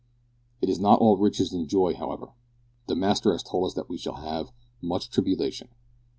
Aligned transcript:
It 0.63 0.67
is 0.67 0.79
not 0.79 0.99
all 0.99 1.15
riches 1.17 1.53
and 1.53 1.67
joy, 1.67 1.93
however. 1.93 2.29
The 2.87 2.95
Master 2.95 3.33
has 3.33 3.43
told 3.43 3.67
us 3.67 3.75
that 3.75 3.87
we 3.87 3.99
shall 3.99 4.15
have 4.15 4.51
"much 4.81 5.11
tribulation." 5.11 5.67